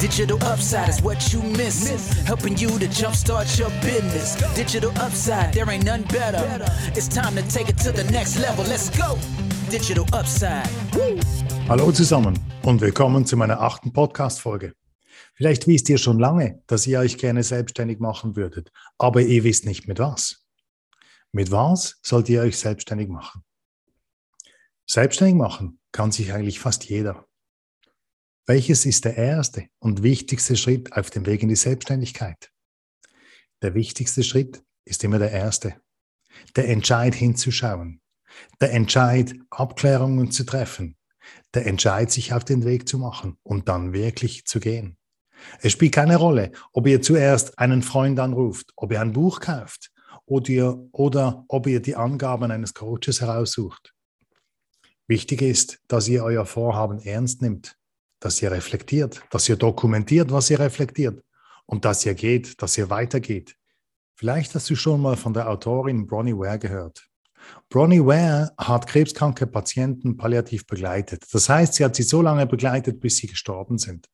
[0.00, 2.12] Digital upside is what you miss.
[2.24, 4.36] Helping you to jumpstart your business.
[4.54, 6.38] Digital upside, there ain't none better.
[6.94, 8.64] It's time to take it to the next level.
[8.64, 9.18] Let's go.
[9.72, 10.68] Digital upside.
[11.68, 14.72] Hallo zusammen und willkommen zu meiner achten Podcast-Folge.
[15.34, 19.66] Vielleicht wisst ihr schon lange, dass ihr euch gerne selbstständig machen würdet, aber ihr wisst
[19.66, 20.44] nicht mit was.
[21.32, 23.42] Mit was sollt ihr euch selbstständig machen?
[24.86, 27.27] Selbstständig machen kann sich eigentlich fast jeder.
[28.50, 32.50] Welches ist der erste und wichtigste Schritt auf dem Weg in die Selbstständigkeit?
[33.60, 35.74] Der wichtigste Schritt ist immer der erste.
[36.56, 38.00] Der Entscheid hinzuschauen.
[38.58, 40.96] Der Entscheid, Abklärungen zu treffen.
[41.52, 44.96] Der Entscheid, sich auf den Weg zu machen und dann wirklich zu gehen.
[45.60, 49.92] Es spielt keine Rolle, ob ihr zuerst einen Freund anruft, ob ihr ein Buch kauft
[50.24, 53.94] oder, ihr, oder ob ihr die Angaben eines Coaches heraussucht.
[55.06, 57.77] Wichtig ist, dass ihr euer Vorhaben ernst nimmt
[58.20, 61.22] dass ihr reflektiert, dass ihr dokumentiert, was ihr reflektiert
[61.66, 63.56] und dass ihr geht, dass ihr weitergeht.
[64.16, 67.08] Vielleicht hast du schon mal von der Autorin Bronnie Ware gehört.
[67.68, 71.24] Bronnie Ware hat krebskranke Patienten palliativ begleitet.
[71.32, 74.08] Das heißt, sie hat sie so lange begleitet, bis sie gestorben sind.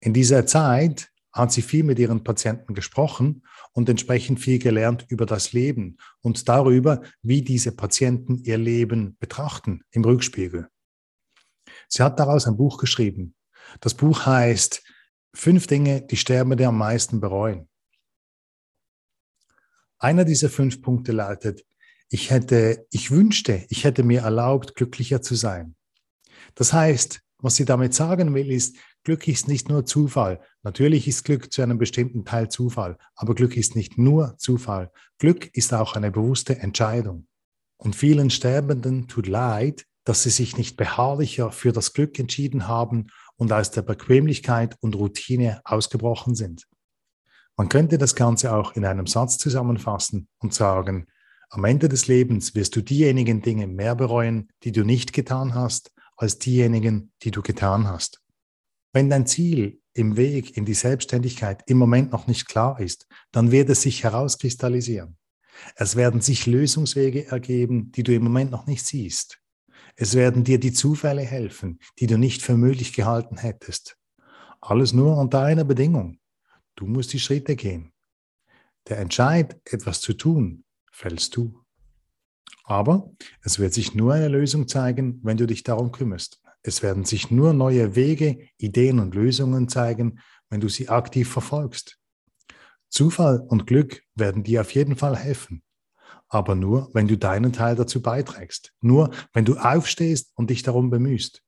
[0.00, 5.24] In dieser Zeit hat sie viel mit ihren Patienten gesprochen und entsprechend viel gelernt über
[5.24, 10.68] das Leben und darüber, wie diese Patienten ihr Leben betrachten im Rückspiegel.
[11.88, 13.34] Sie hat daraus ein Buch geschrieben.
[13.80, 14.82] Das Buch heißt
[15.34, 17.68] Fünf Dinge, die Sterbende am meisten bereuen.
[19.98, 21.64] Einer dieser fünf Punkte lautet,
[22.10, 25.74] ich hätte, ich wünschte, ich hätte mir erlaubt, glücklicher zu sein.
[26.54, 30.40] Das heißt, was sie damit sagen will, ist, Glück ist nicht nur Zufall.
[30.62, 34.92] Natürlich ist Glück zu einem bestimmten Teil Zufall, aber Glück ist nicht nur Zufall.
[35.18, 37.26] Glück ist auch eine bewusste Entscheidung.
[37.78, 43.08] Und vielen Sterbenden tut leid, dass sie sich nicht beharrlicher für das Glück entschieden haben
[43.36, 46.66] und aus der Bequemlichkeit und Routine ausgebrochen sind.
[47.56, 51.06] Man könnte das Ganze auch in einem Satz zusammenfassen und sagen,
[51.50, 55.92] am Ende des Lebens wirst du diejenigen Dinge mehr bereuen, die du nicht getan hast,
[56.16, 58.22] als diejenigen, die du getan hast.
[58.94, 63.50] Wenn dein Ziel im Weg in die Selbstständigkeit im Moment noch nicht klar ist, dann
[63.50, 65.18] wird es sich herauskristallisieren.
[65.76, 69.41] Es werden sich Lösungswege ergeben, die du im Moment noch nicht siehst.
[69.96, 73.96] Es werden dir die Zufälle helfen, die du nicht für möglich gehalten hättest.
[74.60, 76.18] Alles nur unter einer Bedingung.
[76.76, 77.92] Du musst die Schritte gehen.
[78.88, 81.62] Der Entscheid, etwas zu tun, fällst du.
[82.64, 83.12] Aber
[83.42, 86.40] es wird sich nur eine Lösung zeigen, wenn du dich darum kümmerst.
[86.62, 91.98] Es werden sich nur neue Wege, Ideen und Lösungen zeigen, wenn du sie aktiv verfolgst.
[92.88, 95.62] Zufall und Glück werden dir auf jeden Fall helfen
[96.32, 98.72] aber nur, wenn du deinen Teil dazu beiträgst.
[98.80, 101.42] Nur, wenn du aufstehst und dich darum bemühst.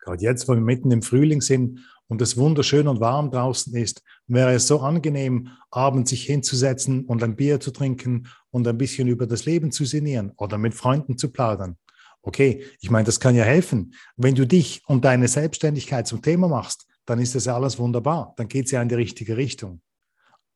[0.00, 4.02] Gerade jetzt, wo wir mitten im Frühling sind und es wunderschön und warm draußen ist,
[4.26, 9.06] wäre es so angenehm, abends sich hinzusetzen und ein Bier zu trinken und ein bisschen
[9.06, 11.76] über das Leben zu sinnieren oder mit Freunden zu plaudern.
[12.20, 13.94] Okay, ich meine, das kann ja helfen.
[14.16, 18.34] Wenn du dich und deine Selbstständigkeit zum Thema machst, dann ist das alles wunderbar.
[18.36, 19.80] Dann geht es ja in die richtige Richtung.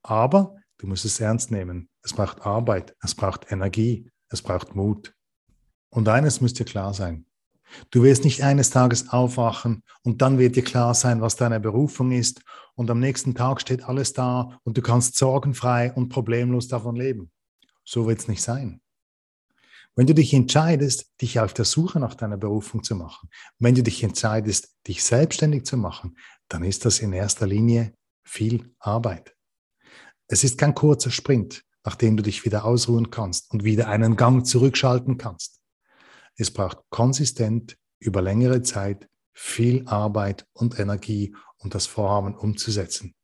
[0.02, 1.88] Aber Du musst es ernst nehmen.
[2.02, 5.14] Es braucht Arbeit, es braucht Energie, es braucht Mut.
[5.90, 7.26] Und eines müsste klar sein.
[7.90, 12.12] Du wirst nicht eines Tages aufwachen und dann wird dir klar sein, was deine Berufung
[12.12, 12.42] ist
[12.74, 17.30] und am nächsten Tag steht alles da und du kannst sorgenfrei und problemlos davon leben.
[17.84, 18.80] So wird es nicht sein.
[19.96, 23.28] Wenn du dich entscheidest, dich auf der Suche nach deiner Berufung zu machen,
[23.58, 26.16] wenn du dich entscheidest, dich selbstständig zu machen,
[26.48, 29.37] dann ist das in erster Linie viel Arbeit.
[30.30, 34.46] Es ist kein kurzer Sprint, nachdem du dich wieder ausruhen kannst und wieder einen Gang
[34.46, 35.60] zurückschalten kannst.
[36.36, 43.14] Es braucht konsistent über längere Zeit viel Arbeit und Energie, um das Vorhaben umzusetzen.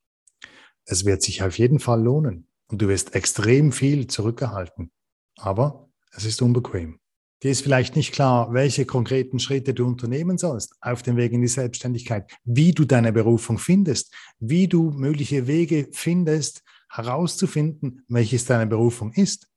[0.86, 4.90] Es wird sich auf jeden Fall lohnen und du wirst extrem viel zurückerhalten.
[5.36, 6.98] Aber es ist unbequem.
[7.42, 11.42] Dir ist vielleicht nicht klar, welche konkreten Schritte du unternehmen sollst auf dem Weg in
[11.42, 16.63] die Selbstständigkeit, wie du deine Berufung findest, wie du mögliche Wege findest,
[16.96, 19.48] herauszufinden, welches deine Berufung ist.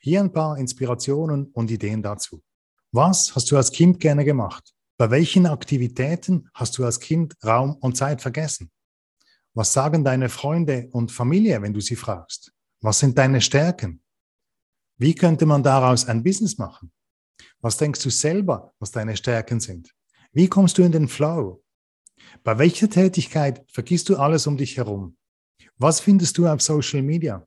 [0.00, 2.42] Hier ein paar Inspirationen und Ideen dazu.
[2.92, 4.72] Was hast du als Kind gerne gemacht?
[4.98, 8.70] Bei welchen Aktivitäten hast du als Kind Raum und Zeit vergessen?
[9.54, 12.52] Was sagen deine Freunde und Familie, wenn du sie fragst?
[12.80, 14.02] Was sind deine Stärken?
[14.98, 16.92] Wie könnte man daraus ein Business machen?
[17.60, 19.94] Was denkst du selber, was deine Stärken sind?
[20.32, 21.62] Wie kommst du in den Flow?
[22.42, 25.15] Bei welcher Tätigkeit vergisst du alles um dich herum?
[25.78, 27.46] Was findest du auf Social Media?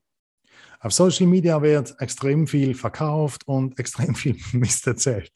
[0.81, 5.31] Auf Social Media wird extrem viel verkauft und extrem viel Mist erzählt.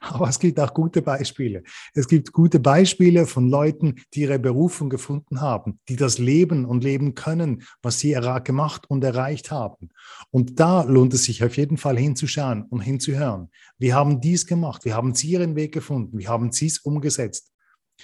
[0.00, 1.62] Aber es gibt auch gute Beispiele.
[1.92, 6.82] Es gibt gute Beispiele von Leuten, die ihre Berufung gefunden haben, die das leben und
[6.82, 9.90] leben können, was sie gemacht und erreicht haben.
[10.30, 13.50] Und da lohnt es sich auf jeden Fall hinzuschauen und hinzuhören.
[13.78, 17.52] Wir haben dies gemacht, wir haben sie ihren Weg gefunden, wir haben sie es umgesetzt.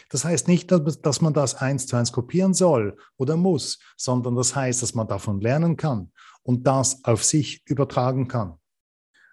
[0.09, 4.57] Das heißt nicht, dass man das eins zu eins kopieren soll oder muss, sondern das
[4.57, 6.13] heißt, dass man davon lernen kann
[6.43, 8.59] und das auf sich übertragen kann.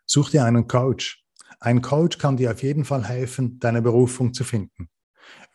[0.05, 1.23] Such dir einen Coach.
[1.59, 4.89] Ein Coach kann dir auf jeden Fall helfen, deine Berufung zu finden.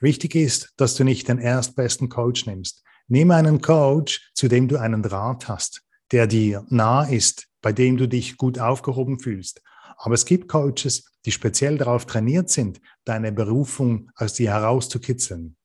[0.00, 2.82] Wichtig ist, dass du nicht den erstbesten Coach nimmst.
[3.08, 5.82] Nimm einen Coach, zu dem du einen Draht hast,
[6.12, 9.62] der dir nah ist, bei dem du dich gut aufgehoben fühlst.
[9.96, 15.56] Aber es gibt Coaches, die speziell darauf trainiert sind, deine Berufung aus dir herauszukitzeln.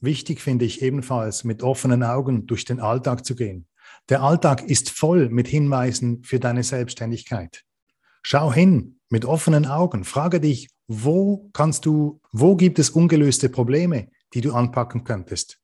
[0.00, 3.68] Wichtig finde ich ebenfalls, mit offenen Augen durch den Alltag zu gehen.
[4.08, 7.64] Der Alltag ist voll mit Hinweisen für deine Selbstständigkeit.
[8.22, 10.04] Schau hin mit offenen Augen.
[10.04, 15.60] Frage dich, wo kannst du, wo gibt es ungelöste Probleme, die du anpacken könntest?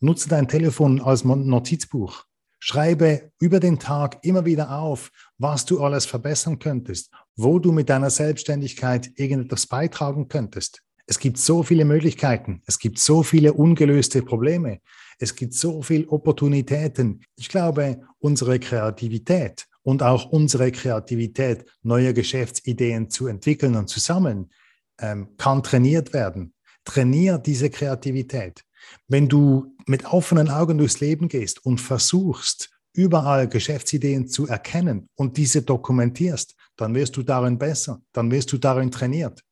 [0.00, 2.24] Nutze dein Telefon als Notizbuch.
[2.64, 7.88] Schreibe über den Tag immer wieder auf, was du alles verbessern könntest, wo du mit
[7.88, 10.80] deiner Selbstständigkeit irgendetwas beitragen könntest.
[11.04, 14.78] Es gibt so viele Möglichkeiten, es gibt so viele ungelöste Probleme,
[15.18, 17.24] es gibt so viele Opportunitäten.
[17.34, 24.52] Ich glaube, unsere Kreativität und auch unsere Kreativität, neue Geschäftsideen zu entwickeln und zu sammeln,
[25.00, 26.54] ähm, kann trainiert werden.
[26.84, 28.62] Trainier diese Kreativität.
[29.08, 35.36] Wenn du mit offenen Augen durchs Leben gehst und versuchst, überall Geschäftsideen zu erkennen und
[35.36, 39.42] diese dokumentierst, dann wirst du darin besser, dann wirst du darin trainiert.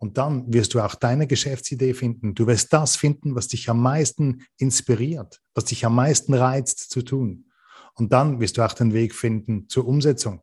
[0.00, 2.34] Und dann wirst du auch deine Geschäftsidee finden.
[2.34, 7.02] Du wirst das finden, was dich am meisten inspiriert, was dich am meisten reizt zu
[7.02, 7.46] tun.
[7.94, 10.40] Und dann wirst du auch den Weg finden zur Umsetzung.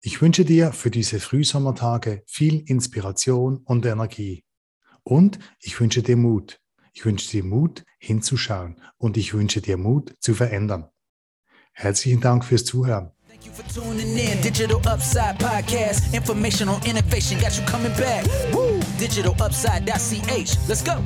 [0.00, 4.44] Ich wünsche dir für diese Frühsommertage viel Inspiration und Energie.
[5.04, 6.60] Und ich wünsche dir Mut.
[6.92, 8.80] Ich wünsche dir Mut, hinzuschauen.
[8.98, 10.88] Und ich wünsche dir Mut, zu verändern.
[11.72, 13.10] Herzlichen Dank fürs Zuhören.
[13.28, 14.40] Thank you for tuning in.
[14.40, 16.14] Digital Upside Podcast.
[16.14, 18.24] Information on innovation got you coming back.
[18.52, 18.80] Woo!
[18.98, 20.68] DigitalUpside.ch.
[20.68, 21.02] Let's go.